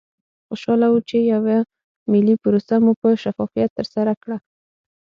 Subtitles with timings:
[0.47, 1.57] خوشحاله وو چې یوه
[2.11, 4.37] ملي پروسه مو په شفافیت ترسره کړه.